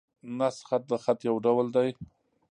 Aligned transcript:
نسخ 0.37 0.61
خط؛ 0.67 0.83
د 0.91 0.93
خط 1.03 1.19
یو 1.29 1.35
ډول 1.45 1.65
دﺉ. 1.75 1.93